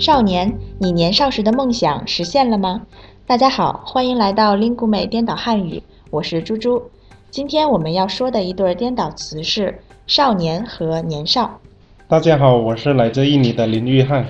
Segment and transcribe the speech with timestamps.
[0.00, 2.80] 少年，你年少时的梦想实现了吗？
[3.26, 6.82] 大家好，欢迎来到 Lingu 美颠倒汉语，我是猪猪。
[7.30, 9.78] 今天我们要说的一对颠倒词是
[10.08, 11.60] “少年”和“年少”。
[12.08, 14.26] 大家好，我是来自印尼的林玉汉。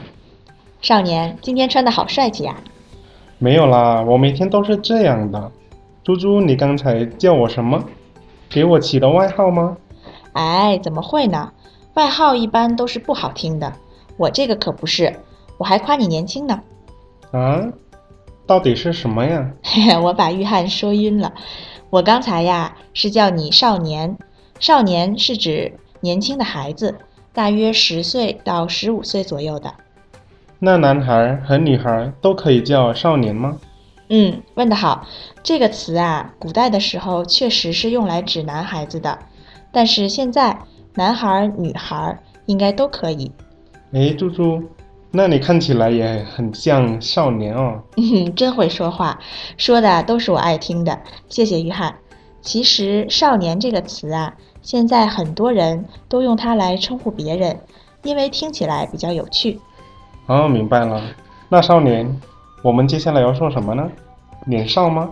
[0.83, 2.57] 少年，今天穿的好帅气呀！
[3.39, 5.53] 没有啦，我每天都是这样的。
[6.03, 7.81] 猪猪，你刚才叫我什么？
[8.49, 9.77] 给我起的外号吗？
[10.33, 11.53] 哎，怎么会呢？
[11.95, 13.73] 外号一般都是不好听的，
[14.17, 15.15] 我这个可不是，
[15.61, 16.59] 我还夸你年轻呢。
[17.33, 17.63] 啊？
[18.47, 19.53] 到底是什么呀？
[20.03, 21.35] 我把玉汉说晕了。
[21.91, 24.17] 我刚才呀是叫你少年，
[24.59, 26.97] 少年是指年轻的孩子，
[27.35, 29.75] 大约十岁到十五岁左右的。
[30.59, 33.59] 那男孩和女孩都可以叫少年吗？
[34.09, 35.07] 嗯，问得好。
[35.43, 39.19] 这个词啊，古代的时候确实是用来指男孩子的，
[39.71, 40.59] 但是现在
[40.95, 43.31] 男孩、女孩应该都可以。
[43.93, 44.63] 哎，猪猪，
[45.13, 47.83] 那你看起来也很像少年哦。
[47.97, 49.19] 嗯， 真会说话，
[49.57, 50.99] 说的都是我爱听的。
[51.29, 51.95] 谢谢约翰。
[52.41, 57.61] 其实“少年”这个词啊，现在很多人都用它来称呼别人，
[58.03, 59.61] 因为听起来比较有趣。
[60.27, 61.03] 哦，明白了。
[61.49, 62.19] 那少年，
[62.63, 63.91] 我们接下来要说什么呢？
[64.47, 65.11] 年少吗？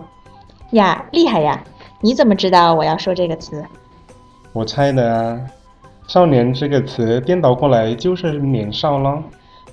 [0.71, 1.63] 呀，厉害呀！
[2.01, 3.63] 你怎么知道我要说这个词？
[4.53, 5.39] 我猜的啊。
[6.07, 9.21] 少年这个词颠倒过来就是年少了。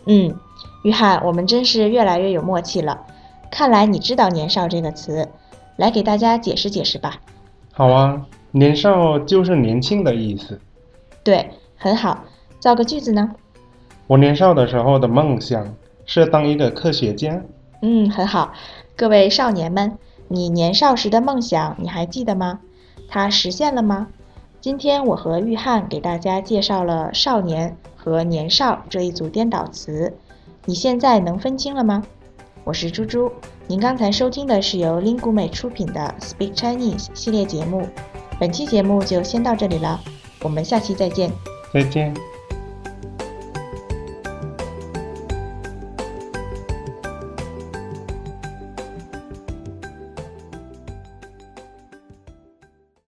[0.07, 0.35] 嗯，
[0.83, 3.03] 约翰，我们真是越来越有默契了。
[3.51, 5.29] 看来你知道“年少”这个词，
[5.77, 7.21] 来给大家解释解释吧。
[7.73, 10.61] 好啊，年少就是年轻的意思。
[11.23, 12.25] 对，很好。
[12.59, 13.33] 造个句子呢？
[14.07, 17.43] 我年少的时候的梦想是当一个科学家。
[17.83, 18.53] 嗯，很好。
[18.97, 19.99] 各位少年们，
[20.29, 22.61] 你年少时的梦想你还记得吗？
[23.09, 24.09] 它实现了吗？
[24.67, 30.13] 今天我和玉汉给大家介绍了“少年”和“年少”这一组颠倒词，
[30.65, 32.03] 你现在能分清了吗？
[32.65, 33.31] 我是猪猪，
[33.69, 37.87] 您刚才收听的是由 Lingu 美出品的 Speak Chinese 系列节目，
[38.41, 40.01] 本期节目就先到这里了，
[40.43, 41.31] 我们下期再见。
[41.73, 42.13] 再见。